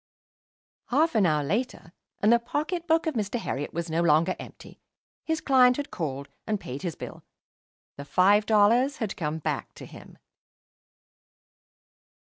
[0.87, 3.37] Half an hour later, and the pocket book of Mr.
[3.39, 4.81] Herriot was no longer empty.
[5.23, 7.23] His client had called and paid his bill.
[7.97, 10.17] The five dollars had come back to him.